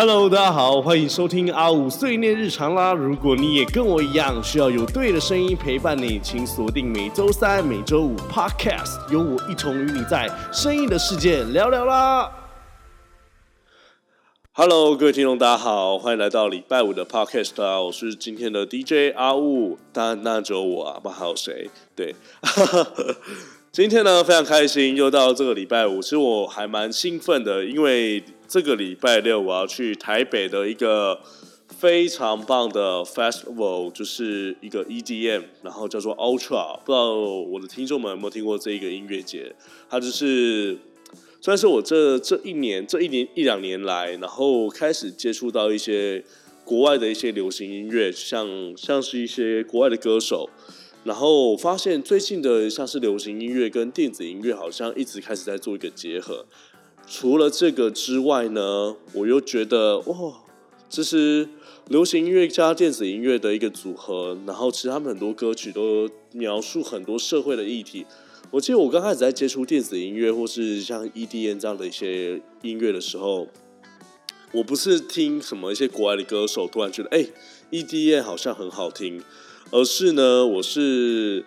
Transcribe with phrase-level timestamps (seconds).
[0.00, 2.92] Hello，大家好，欢迎收听阿五碎念日常啦。
[2.92, 12.30] 如果你也跟我一样需要有对的声音陪伴你，请锁定每周三、每周五 Podcast，由我一同与你在声音的世界聊聊啦。
[14.52, 21.68] Hello，各位听众，大家好，欢迎来到礼拜五的 Podcast 啊，我是今天的 DJ 阿五，当然那只有我啊，不还有谁？
[21.96, 22.14] 对。
[23.72, 31.20] 今天呢，非常开心，又到这个礼拜五，其实我还蛮兴奋的，因为这个礼拜六我要去台北的一个
[31.68, 39.54] 非常棒的 festival，就是一个 EDM，然后叫做 Ultra，不知道我的听众们有没有听过这一个音乐节？
[39.90, 40.78] 它就是
[41.42, 46.24] 算是我这这一年这一年一两年来，然后开始接触到一些
[46.64, 50.48] 国外的一些流行音乐，像像是一些国外的歌手。
[51.04, 56.44] 然后发现最近的像是流行音乐跟电子音乐好像一直开始在做一个结合。
[57.10, 60.34] 除了这个之外呢，我又觉得哇，
[60.90, 61.48] 这是
[61.88, 64.36] 流行音乐加电子音乐的一个组合。
[64.46, 68.04] 然后其实他们很多歌曲都描述很多社会的议题。
[68.50, 73.48] 我记得我刚开始在接触电子音乐或是像 EDM 这样的一些音乐的时候，
[74.52, 77.26] 我不是听什么一些国外的歌手突然觉得哎
[77.70, 79.22] ，EDM 好像很好听。
[79.70, 81.44] 而是呢，我是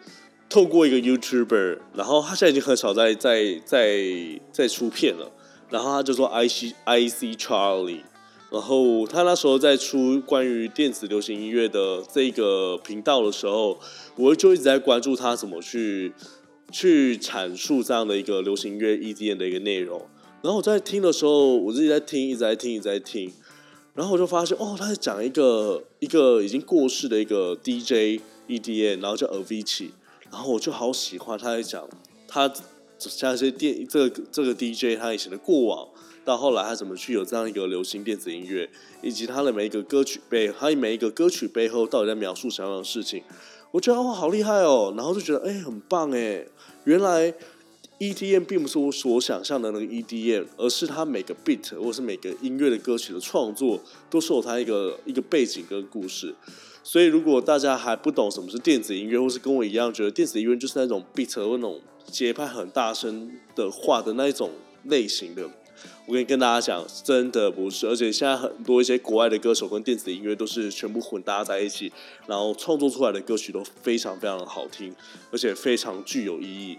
[0.48, 5.32] 透过一个 YouTuber，然后他现在已经很少在在在在出片了。
[5.72, 8.02] 然后他就说 I C I C Charlie，
[8.52, 13.80] 然后他那时候在出关于电子流行音乐的这个频道的时候，
[14.18, 16.14] 我就一直在关注他怎么去
[16.70, 20.06] 去阐述这样的一个流行音乐 EDM 的一个内容。
[20.42, 23.32] 然后我在听的时候，我自己在听，一直在听，一直在听。
[23.94, 29.92] 然后我就发现，哦，他在讲一个一个已经过世的一个 DJ EDM，然后叫 avici
[30.32, 31.88] 然后我就好喜欢他在讲
[32.28, 32.52] 他
[33.10, 35.88] 像一些电这个这个 DJ 他以前的过往，
[36.24, 38.70] 到后来他怎么去有这样一个流行电子音乐，
[39.02, 43.24] 以及他的每一个歌曲背，他每一个歌曲背后到底在描述什么样的事情，
[43.72, 46.46] 我觉得哇好厉害哦，然后就觉得哎很棒哎，
[46.84, 47.34] 原来。
[48.02, 53.80] EDM 并不是我所想象的那个 EDM，而是他每个 beat 或是每个音乐的歌曲的创作，
[54.10, 56.34] 都是有他一个一个背景跟故事。
[56.84, 64.50] 所以，如果大家还不懂什么是电子音乐，或是跟我一样觉得电子音乐就是那种 beat 或那种节拍很大声的话的那一种
[64.86, 65.48] 类型的，
[66.08, 67.88] 我可以跟大家讲，真的不是。
[67.88, 71.92] 而且现在很多一些国外的歌手跟电子音乐都是全部混搭在一起，
[72.26, 74.94] 然后创作出来的歌曲都非常非常的好听，
[75.32, 76.78] 而且非常具有意义。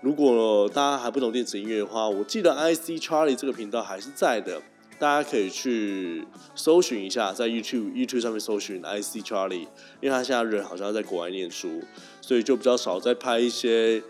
[0.00, 4.60] 如果大家还不懂电子音乐的话，我记得 I C Charlie 这个频道还是在的，
[5.02, 6.24] 大家可以去
[6.54, 9.66] 搜寻一下，在 YouTube YouTube 上面搜寻 I C Charlie，
[10.00, 11.82] 因为他现在人好像在国外念书，
[12.20, 14.00] 所以就比较少在拍一些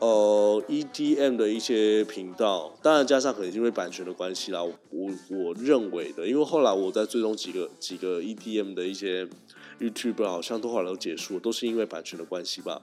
[0.00, 2.76] 呃 EDM 的一些频道。
[2.82, 9.28] 当然加上可能因为版权的关系啦，我我认为的，因为后来我在追踪几个几个 EDM 的一些
[9.78, 12.82] YouTube，好像都后来都结束了，都是因为版权的关系吧。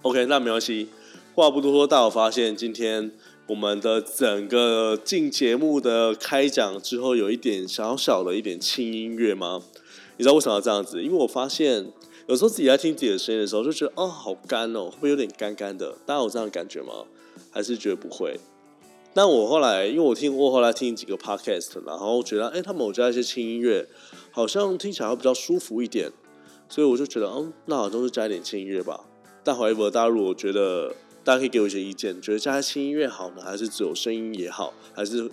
[0.00, 0.88] OK，那没关系。
[1.34, 3.12] 话不多说，大家发现今天
[3.48, 9.62] 我们的整个进节目的开讲之后，有一点小小的一点轻音乐吗？
[10.16, 11.00] 你知道为什么要这样子？
[11.00, 11.92] 因为我发现
[12.26, 15.92] 有时候自己在听自己的声音的时候，就觉得哦，好干哦，会不会有点干干的？
[16.04, 17.04] 大家有这样的感觉吗？
[17.52, 18.40] 还是觉得不会？
[19.14, 23.86] 但我后来，因为我听我后来听几个 podcast，然后觉得哎，他们有加一些轻音乐，
[24.32, 26.10] 好像听起来会比较舒服一点，
[26.68, 29.02] 所以我就觉得，嗯，那好像是加一点轻音乐吧。
[29.44, 30.92] 但怀疑大家如果觉得。
[31.26, 35.28] 大家可以给我一些意见，觉得加轻音乐好呢，还是只有声音也好，还是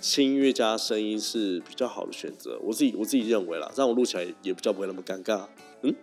[0.00, 2.58] 轻音乐加声音是比较好的选择？
[2.62, 5.44] 我自己我自己认为啦，让我录起来也比较不会那么尴尬，
[5.82, 5.94] 嗯，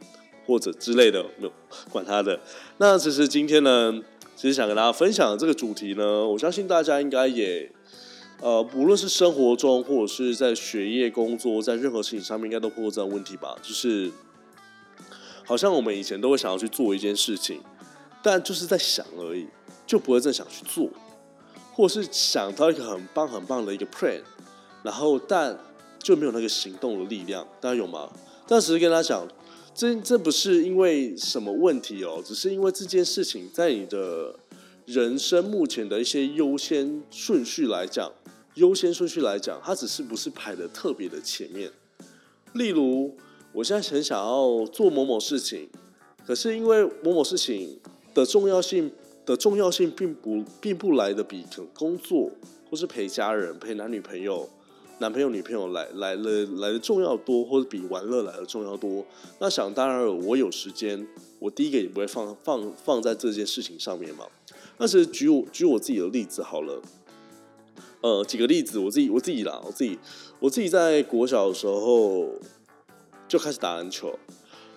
[0.46, 1.54] 或者之类的，没有
[1.90, 2.40] 管他的。
[2.78, 4.00] 那其实今天呢，
[4.36, 7.72] 其实想跟大家分享的这个主题呢，我相信大家应该也，
[8.42, 13.58] 呃，无论是生活中或者是在学业、工作，在任何事情上面，应该都碰过这样问题吧？
[13.64, 14.12] 就是
[15.44, 17.60] 好像我们以前都会想要去做一件事情。
[18.24, 19.48] 但就是在想而已，
[19.88, 20.88] 就不会真想去做，
[21.74, 24.22] 或是想到一个很棒很棒的一个 plan，
[24.84, 25.58] 然后但
[25.98, 28.12] 就没有那个行动的力量，大家有吗？
[28.48, 29.28] 但只是跟他讲，
[29.74, 34.36] 这这不是因为什么问题哦，只是因为这件事情在你的
[34.86, 38.12] 人生目前的一些优先顺序来讲，
[38.54, 41.72] 优先顺序来讲，它只是不是排的特别的前面。
[42.54, 43.16] 例如，
[43.52, 45.70] 我现在很想要做某某事情，
[46.28, 47.80] 可是因为某某事情。
[48.14, 48.92] 的重要性
[49.26, 52.30] 的重要性并不并不来的比工作
[52.70, 54.50] 或是陪家人陪男女朋友
[55.00, 59.04] 男朋友女朋友来来了来的重要多，或者比玩乐来的重要多。
[59.40, 61.08] 那想当然了，我有时间，
[61.40, 64.28] 我第一个也不会放放放在这件事情上面嘛。
[64.78, 66.80] 那是举我举我自己的例子好了。
[68.02, 69.98] 呃，几个例子，我自己我自己啦，我自己
[70.40, 72.30] 我自己在国小的时候
[73.28, 74.18] 就开始打篮球，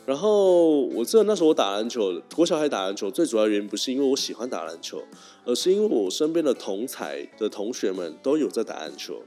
[0.06, 5.03] 然后我记得那时候我打篮球，国小还打篮球，最主要原因不是因为我喜欢打篮球，
[5.47, 9.23] 而是因为我身边的同才的同学们都有在打篮球，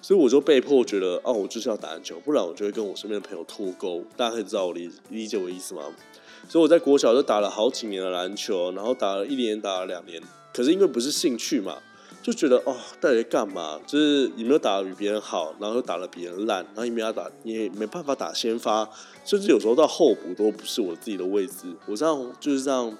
[0.00, 4.02] 所以我就被迫觉得，哦，我就是要打篮球，不然我就会跟我身边的朋友脱钩。
[4.16, 5.82] 大家可以知道我理理解我意思吗？
[6.48, 10.22] 所以我在国小就打了好几年的篮球，然后打了一年，打了两年，
[10.54, 11.76] 可是因为不是兴趣嘛。
[12.26, 13.80] 就觉得哦，到底在干嘛？
[13.86, 18.90] 就是你没有打的比别人好，然后又打的比人烂，然后你没有打，你也没办法打先发，
[19.24, 21.72] 甚至有时候到候补都不是我自己的位置。
[21.86, 22.92] 我这样就是这样，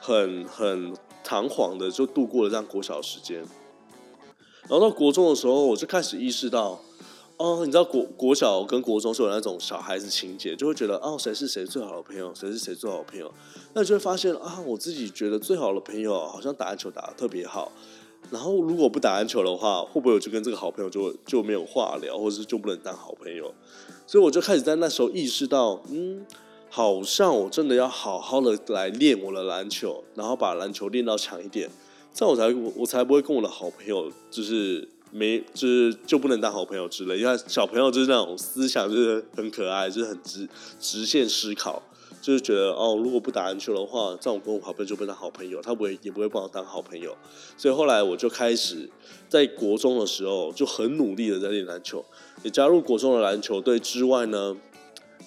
[0.00, 3.40] 很很堂皇的就度过了这样国小时间。
[4.62, 6.80] 然后到国中的时候，我就开始意识到，
[7.36, 13.30] 哦，你知道国国小跟国中是有那种小孩子情节，就会觉得哦，谁是谁最好的朋友，谁是谁最好的朋友，
[13.74, 17.70] 那就会发现啊，我自己觉得最好的朋友好像打篮球打的特别好。
[18.30, 23.54] 然后如果不打篮球的话，会不会我就跟这个好朋友就就没有话聊，或者是就不能当好朋友？
[24.06, 26.26] 所以我就开始在那时候意识到，嗯，
[26.68, 31.70] 好像我真的要好好的来练我的篮球，然后把篮球练到强一点，
[32.12, 37.18] 这样我才我我才不会跟我的好朋友就是没就是就不能当好朋友之类。
[37.18, 41.82] 因为小朋友就是那种思想就是很可爱，就是很直直线思考。
[42.26, 47.16] 就是觉得哦，如果不打篮球的话，这样我跟我好朋友就不当好朋友，他不会也不会帮我当好朋友。
[47.56, 48.90] 所以后来我就开始
[49.28, 52.04] 在国中的时候就很努力的在练篮球，
[52.42, 54.56] 也加入国中的篮球队之外呢，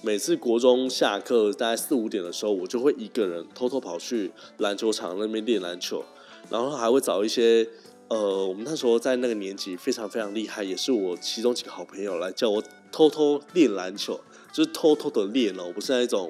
[0.02, 6.04] 每次国中下课大概四五点的时候，我就会一个人偷偷跑去篮球场那边练篮球，
[6.50, 7.66] 然后还会找一些
[8.10, 12.62] 呃，我们那时候在那个年级非常非常厉害，也是我其中几个好朋友来叫我
[12.92, 14.20] 偷偷练篮球，
[14.52, 16.30] 就是偷偷的练哦，不是那种。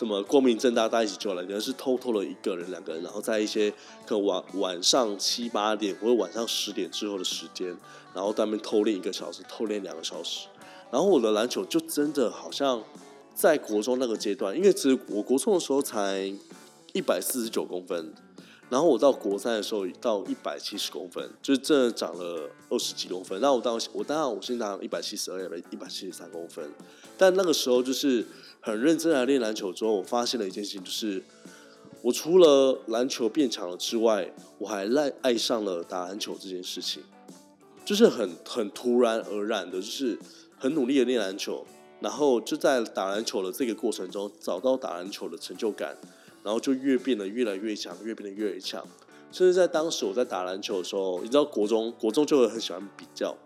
[0.00, 3.70] 什么光明正大大家一起就来，可能是偷偷的一个人、两个人，然后在一些
[4.06, 7.66] 可能晚晚上七八点或者晚上十点之后的时间，
[8.14, 10.48] 然后在那边偷练一个小时，偷练两个小时。
[10.90, 12.82] 然后我的篮球就真的好像
[13.34, 16.32] 在国中那个阶段，因为其实我国中的时候才
[16.94, 18.14] 一百四十九公分。
[18.70, 23.38] 然后我到国三的时候到一百七十公分，就是真的长了二十几公分。
[23.40, 26.64] 那我当我当然我现在长一百七十二、一百七十三公分，
[27.18, 28.24] 但那个时候就是
[28.60, 31.22] 很认真来练篮球之后，我发现了一件事情，就是
[32.02, 37.02] 我除了篮球变强了之外，我还爱爱上了打篮球这件事情，
[37.84, 40.18] 就是很很突然而然的，就是
[40.58, 41.66] 很努力的练篮球，
[42.00, 45.96] 然后就在打篮球的这个过程中找到打篮球的成就感。
[46.42, 48.82] 然后就越变得越来越强，越变得越来越强。
[49.30, 53.36] 甚至在当时我在打篮球的时候，你知道国中国中就会很喜欢比较，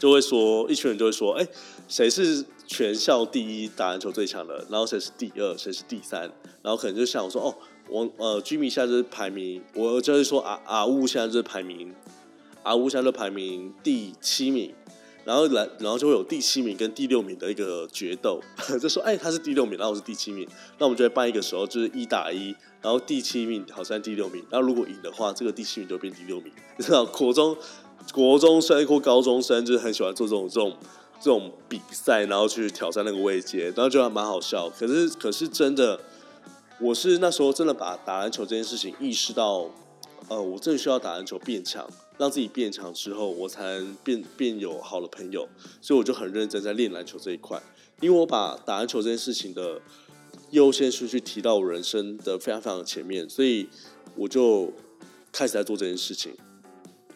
[0.00, 1.46] 就会说一群人就会说，哎，
[1.86, 4.66] 谁是全校第一打篮球最强的？
[4.70, 6.22] 然后谁是第二，谁是第三？
[6.62, 7.54] 然后可能就像我说，哦，
[7.88, 11.94] 我呃居民现在就是排名，我就会说啊啊乌现在就是排名，
[12.62, 14.74] 啊乌现在就排名第七名。
[15.22, 18.40] 然后来，然后就会有第七名跟第六名的一个决斗，
[18.80, 20.48] 就说，哎，他是第六名，然后我是第七名，
[20.78, 26.50] 那我们就会办一个时候，就是一打一，然后第七名好像第六名，然后如果赢的话，这个第七名就变第六名。
[26.78, 27.54] 你知道，国中
[28.12, 30.76] 国中生或高中生就是很喜欢做这种这种
[31.20, 34.68] 这种比赛，然后去挑战那个位阶，然后就还蛮好笑。
[34.70, 36.00] 可是可是真的，
[36.80, 39.70] 我是那时候真的把打篮球这件事情意识到，
[40.28, 41.88] 呃，我真的需要打篮球变强。
[42.18, 45.48] 让自己变强之后，我才能变变有好的朋友，
[45.80, 47.58] 所以我就很认真在练篮球这一块。
[48.02, 49.80] 因为我把打篮球这件事情的
[50.50, 53.66] 优先顺序提到我人生的非常非常前面，所以
[54.14, 54.70] 我就
[55.32, 56.34] 开始在做这件事情。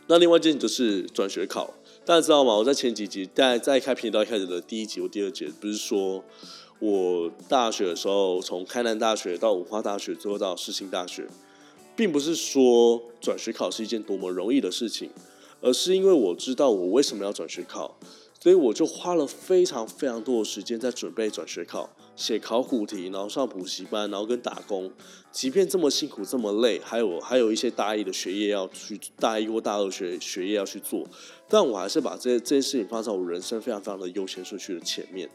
[0.06, 1.72] 那另外一件就是转学考，
[2.04, 2.54] 大家知道吗？
[2.54, 6.22] 我在前几集在在开频道开始的第一集或第二节，不是说
[6.78, 11.26] 我大学的时候从开南大学到五花大学，最后到世新大学。
[11.96, 15.08] 并不是说转学考是一件多么容易的事情，
[15.60, 17.96] 而是因为我知道我为什么要转学考，
[18.40, 24.90] 所以我就花了非常非常多的时间在准备转学考，写考古题，然后上补习班，然后跟打工。
[25.32, 31.04] 即便这么辛苦这么累，还有还有一些大一的学业要去，大一或大二学学业要去做，
[31.48, 35.28] 但我还是把这这些事情放在我人生非常非常的优先顺序的前面。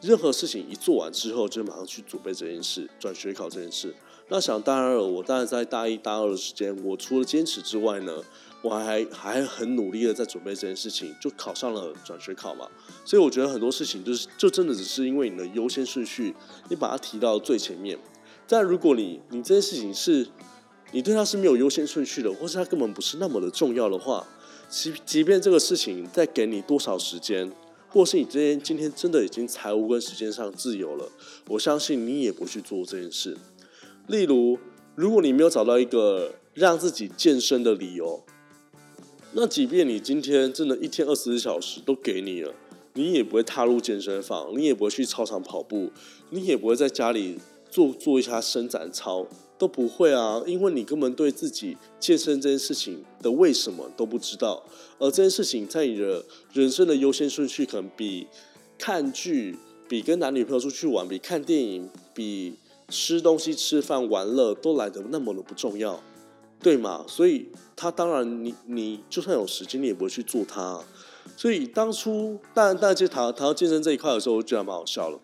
[0.00, 3.94] 任何事情一做完之后，就马上去准备这件事，转学考这件事。
[4.28, 8.22] 那想当然了，我当然在大一、大二的时间，我除了坚持之外呢，
[8.60, 12.68] 我还还很努力的在准备这件事情，就考上了转学考嘛。
[13.04, 16.34] 所以我觉得很多事情就是，就真的只是因为你的优先顺序，
[16.68, 17.98] 你把它提到最前面。
[18.48, 20.26] 但如果你你这件事情是，
[20.90, 24.26] 你对它是没有优先顺序的，或是它根本不是那么的重要的话，
[24.68, 27.52] 即即便这个事情再给你多少时间，
[27.88, 31.08] 或是你今天今天真的已经财务跟时间上自由了，
[31.48, 33.36] 我相信你也不去做这件事。
[34.06, 34.58] 例如，
[34.94, 38.24] 如果你没有找到一个让自己健身的理由，
[39.32, 42.52] 那即便你今天真的一天二十四小时都给你了，
[42.94, 45.90] 你也不会踏入健身房，你也不会去操场跑步，
[46.30, 47.38] 你也不会在家里
[47.70, 49.26] 做做一下伸展操，
[49.58, 54.64] 都不会啊，因为你根本对自己健身这件事情的为什么都不知道，
[54.98, 58.26] 而这件事情在你的人生的优先顺序可能比
[58.78, 59.56] 看剧、
[59.86, 62.54] 比跟男女朋友出去玩、比看电影、比
[62.88, 66.02] 吃东西、吃饭、玩乐都来得那么的不重要。
[66.60, 67.04] 对嘛？
[67.06, 70.80] 所以他当然，你你就算有时间，你也不会去做它。
[71.36, 75.20] 所以当初，当然，大家谈谈到健身这一块的时候，我觉得蛮好笑了。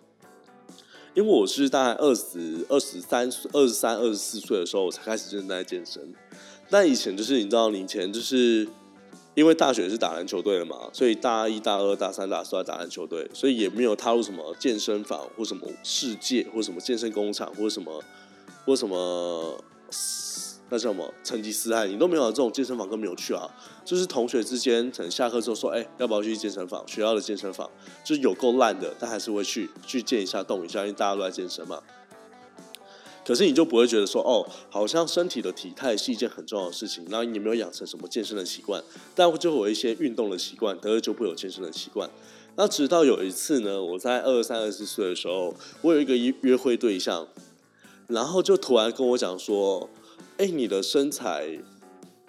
[1.14, 6.14] 因为我是大概二十二十三、二十三、二十四岁的时候，我才开始正在健身。
[6.70, 8.68] 但以前就是你知道，你以前就是
[9.34, 18.00] 因为大学是打篮球队的嘛，所以大一、大二、大三、大四都在打篮球队，所以也没有踏入什么健身房或什么世界或什么健身工厂或什么
[18.64, 19.58] 或什么。
[20.75, 23.49] 那什么成吉思汗，你都没有这种健身房，更没有去啊。
[23.85, 26.83] 就是同学之间，可能下课之后说，哎，要不要去健身房？
[26.88, 27.71] 学校的健身房
[28.02, 31.81] 就是有够烂的，但还是会去去健一下、动一下，因为大家都在健身嘛。
[33.25, 37.07] 可是你就不会觉得说，哦，好像身体的体态是一件很重要的事情。
[37.09, 38.83] 然后你没有养成什么健身的习惯，
[39.14, 42.11] 但就会有一些运动的习惯，得就不会有健身的习惯。
[42.57, 47.28] 那直到有一次呢，我在二三、二四岁的时候，我有一个约约会对象，
[48.09, 49.88] 然后就突然跟我讲说。
[50.36, 51.58] 哎，你的身材，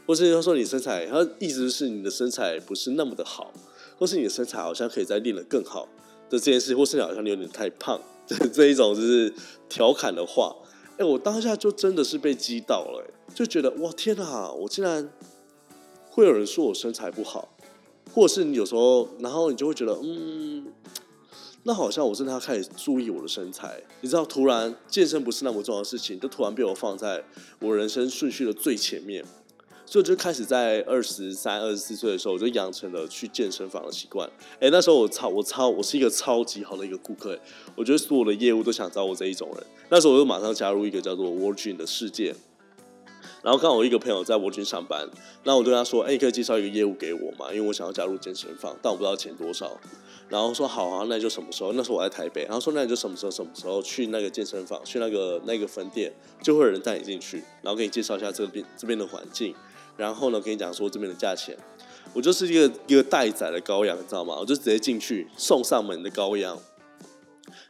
[0.05, 3.51] 或是他说你身材，他意思是你的身材不是那么的好，
[3.97, 5.87] 或是你的身材好像可以再练得更好
[6.29, 7.99] 的这件事，或是你好像你有点太胖，
[8.53, 9.33] 这一种就是
[9.67, 10.55] 调侃的话。
[10.97, 15.09] 哎，我当下就真的是被击到了，就觉得哇天哪，我竟然
[16.09, 17.49] 会有人说我身材不好，
[18.13, 20.67] 或是你有时候，然后你就会觉得嗯。
[21.67, 27.23] 那好像我真的要开始注意我的身材，你知道，突然健身不是那么重要的事情，就突然被我放在
[27.59, 29.25] 我人生顺序的最前面，
[29.83, 34.29] 所以就开始在二十三、二十四岁的时候，我就养成了去健身房的习惯。
[34.59, 37.35] 哎，那时候我超我超我是一个超级好的一个顾客，
[37.75, 39.65] 我觉得所有的业务都想找我这一种人。
[39.89, 42.35] 那时候我就马上加入一个叫做 Virgin 的世界。
[43.45, 45.07] 然后刚好我一个朋友在沃君上班，
[45.43, 47.53] 那我对他说：“哎，你可以介绍一个业务给我嘛？
[47.53, 49.79] 因为我想要加入健身房，但我不知道钱多少。”
[50.27, 52.41] 然后说：“好啊，那就什么时候？”那时候我在台北。
[52.45, 53.31] 然后说：“那你就什么时候？
[53.31, 54.81] 什么时候去那个健身房？
[54.83, 56.11] 去那个那个分店，
[56.41, 59.53] 就会有人带你进去，然后给你介绍一下这边这边的环境。
[59.95, 61.55] 然后呢，跟你讲说这边的价钱。
[62.13, 64.37] 我就是一个一个待宰的羔羊，你知道吗？
[64.39, 66.59] 我就直接进去送上门的羔羊。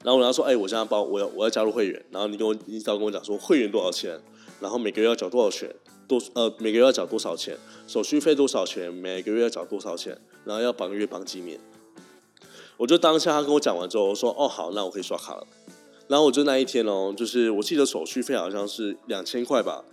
[0.03, 2.05] 然后我跟他说：“哎，我现在包我要我要加入会员。
[2.12, 4.20] 然后你跟我你只要跟我讲说会员多少钱。”
[4.62, 5.70] 然后每个月要缴多少钱？
[6.08, 7.58] 多呃，每个月要缴多少钱？
[7.88, 8.94] 手续费多少钱？
[8.94, 10.17] 每个月要缴多少钱？
[10.46, 11.60] 然后要绑月绑几年？
[12.77, 15.46] 我就当下他跟我讲完之后，我说哦好，那我可以刷卡了。
[16.08, 19.84] 然后我就那一天哦，就是我记得手续费好像是两千块吧。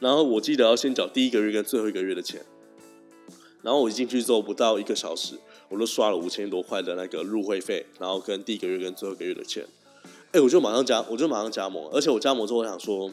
[0.00, 2.44] 然后我记得要先缴第一个月跟最后一个月的钱。
[3.62, 5.34] 然后我一进去之后不到一个小时，
[5.70, 9.64] 我就刷了五千多块的那个入会费，然后跟第一个月跟最后一个月的钱。
[10.32, 13.10] 哎，我就马上加，我就马上加盟，而且我加盟之后，我想说，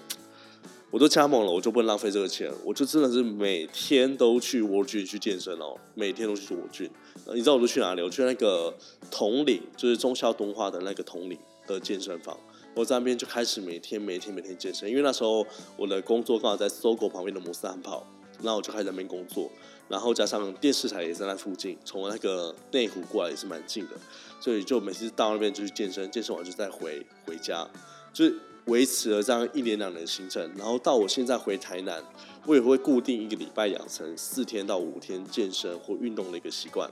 [0.91, 6.89] 我都加盟了，我就不能浪费这个钱，我就真的是每天都去沃郡去健身哦，每天都去沃郡。
[7.33, 8.01] 你知道我都去哪里？
[8.01, 8.73] 我去那个
[9.09, 12.37] 统领，就是中校东化的那个统领的健身房，
[12.73, 15.45] 我在那边就开始每天每天每天健身，因为那时候
[15.75, 18.05] 我的工作刚好在搜狗旁边的摩斯汉堡，
[18.41, 19.51] 那我就开始那边工作。
[19.89, 23.91] 然后加上电视台也在那附近，从那个内湖过来也是蛮近的，
[24.39, 27.65] 所以就每次到那边就去健身，健身完就再回回家，
[28.11, 30.51] 就是维持了这样一年两年的行程。
[30.57, 32.03] 然后到我现在回台南，
[32.45, 36.91] 我也会固定一个礼拜养成四天到五天健身或运动的一个习惯。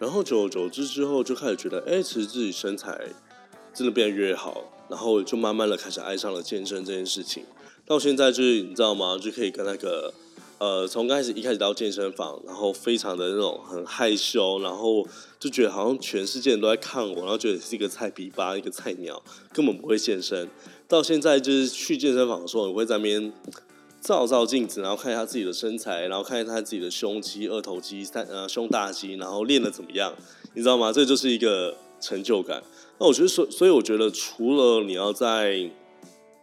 [0.00, 3.00] 然后久而久之之后，就开始觉得，哎，其实自己身材
[3.72, 7.44] 真的变得越好，然后就慢慢的开始爱上了健身这件事情。
[7.86, 9.16] 到现在就是你知道吗？
[9.16, 10.12] 就可以跟那个。
[10.62, 15.04] 呃，从开始一开始到健身房，然后非常的那种很害羞，然后
[15.36, 19.20] 就觉得好像全世界人都在看我，然后觉得是一个菜皮吧，一个菜鸟，
[19.52, 20.48] 根本不会健身。
[20.86, 23.32] 到现在就是去健身房的时候，我会在那边
[24.00, 30.14] 照照镜子，然后看一下自己的身材，然后看一下自己的胸肌、二头肌、三呃胸大肌，然后练的怎么样，
[30.54, 30.92] 你知道吗？
[30.92, 32.62] 这就是一个成就感。
[33.00, 35.68] 那我觉得，所所以我觉得，除了你要在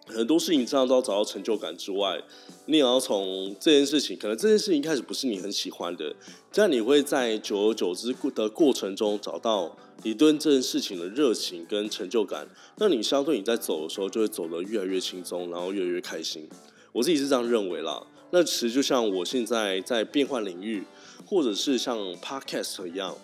[0.10, 2.22] 很多事情这样都要找到成就感之外，
[2.66, 6.16] 你也要从这件事情，可能这件事情开始不是你很喜欢的，
[6.52, 12.48] 这样你会在久而久之的过程中找到你对这件事情的热情跟成就感，
[12.78, 16.50] 那你相对你在走的时候就会走得越来越轻松，然后越来越开心。
[16.92, 18.06] 我自己是这样认为啦。
[18.32, 20.84] 那其实就像我现在在变换领域，
[21.26, 23.16] 或者是像 Podcast 一样，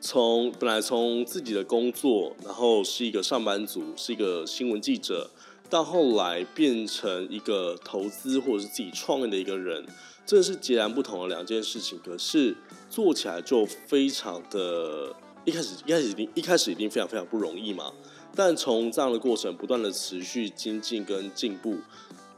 [0.00, 5.30] 从本来从自己的工作，然后是一个上班族，是一个新闻记者。
[5.70, 9.84] 到后来变成一个投资或者是自己创业的一个人，
[10.26, 11.98] 这是截然不同的两件事情。
[12.04, 12.56] 可是
[12.88, 17.92] 做起来就非常的，一开始一开始一定一开始一定非常非常不容易嘛。
[18.34, 21.76] 但从这样的过程不断的持续精进跟进步，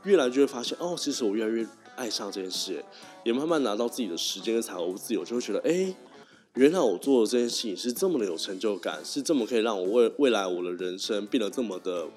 [0.04, 2.84] 越来就会发现哦，其实我越来越爱上这件事，
[3.24, 5.94] 也慢慢拿到自己的时间跟财务自由，就会觉得哎。
[6.54, 12.08] 原来我做的这件事情是这么的有成就感，是这么可以让我未未来我的人生变得这么的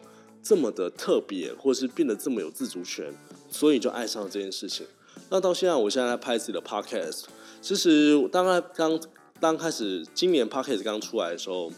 [0.43, 3.13] 这么的特别，或是变得这么有自主权，
[3.49, 4.85] 所以就爱上了这件事情。
[5.29, 7.23] 那到现在，我现在在拍自己的 podcast。
[7.61, 8.99] 其实，当然刚
[9.39, 11.71] 刚开始今年 podcast 刚出来的时候，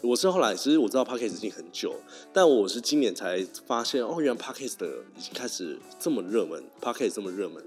[0.00, 1.94] 我是后来其实我知道 podcast 已经很久，
[2.32, 4.86] 但我是今年才发现哦，原来 podcast 的
[5.18, 7.62] 已经开始这么热门，podcast 这么热门。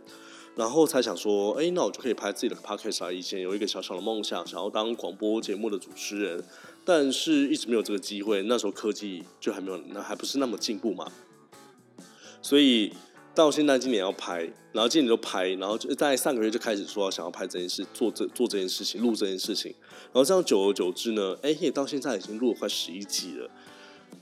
[0.56, 3.12] 然后才想说，哎，那我就可以拍自己的 podcast 啊！
[3.12, 6.42] 以前有一个小小的梦想，想要当广播节目的主持人，
[6.86, 8.44] 但是一直没有这个机会。
[8.44, 11.12] 那时候科技就还没有，那还不是那么进步嘛。
[12.42, 12.94] 所以
[13.34, 19.74] 到现在今年要拍，然后今年就拍，然后就在上个月就开始说想要拍这件事，做这做这件事情，录这件事情。
[20.06, 23.50] 然后这样久而久之呢，哎，也到现在已经录了快十一集了。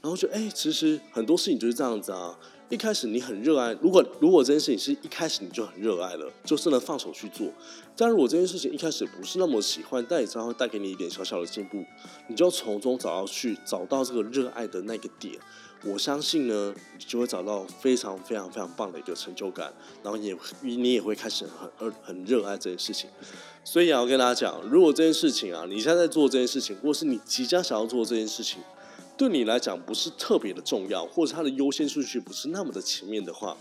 [0.01, 2.39] 然后就哎，其实很多事情就是这样子啊。
[2.73, 7.47] 一开始你很热爱，如果如果这件事情是一开始你就很热爱了，就是能放手去做。
[7.95, 11.85] 但如果这件事情一开始不是那么喜欢，但也知道会带给你一点小小的进步，
[12.27, 15.35] 你就从中找到去找到这个热爱的那个点。
[15.85, 21.45] 我相信呢，你就会找到非常非常非常棒的一个成就感，然后也你也会开始
[21.77, 23.07] 很很热爱这件事情。
[23.63, 28.63] 所以要跟大家讲，如果这件事情啊，你现在在做这件事情，或是你即将想要做这件事情。
[29.23, 33.55] 对你来讲不是特别的重要，或者它的优先顺序不是那么的前面的话，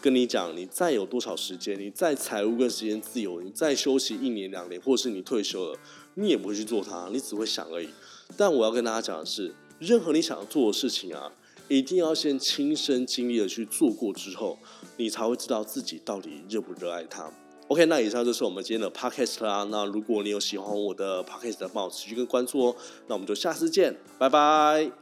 [0.00, 5.78] 跟你讲，你再有多少时间，你再财务跟时间自由，你再休息一年两年，或者是你退休了，
[6.14, 7.90] 你也不会去做它，你只会想而已。
[8.38, 11.30] 但我要跟大家讲的是，任何你想要做的事情啊，
[11.68, 14.58] 一定要先亲身经历的去做过之后，
[14.96, 17.30] 你才会知道自己到底热不热爱它。
[17.68, 19.66] OK，那以上就是我们今天的 Podcast 啦。
[19.70, 22.76] 那如果你有喜欢我的 Podcast，帮我持续跟关注哦。
[23.08, 24.92] 那我们就下次见，拜拜。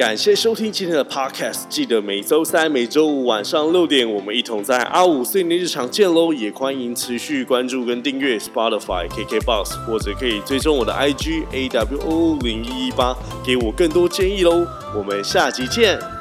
[0.00, 6.32] 感谢收听今天的 Podcast，记得每周三、每周五晚上六点，我们一同在阿五碎念日常见喽！
[6.32, 14.66] 也欢迎持续关注跟订阅 Spotify、KKBox，或者可以追踪我的 IG AWO 零一一八，给我更多建议喽！
[14.96, 16.19] 我们下集见。